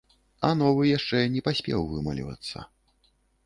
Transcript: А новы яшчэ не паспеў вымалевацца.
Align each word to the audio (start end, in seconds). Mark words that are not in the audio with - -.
А 0.47 0.49
новы 0.61 0.87
яшчэ 0.91 1.21
не 1.35 1.45
паспеў 1.49 1.87
вымалевацца. 1.93 2.67